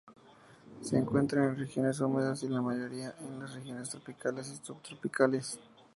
[0.81, 5.59] Se encuentran en regiones húmedas y la mayoría en las regiones tropicales y subtropicales.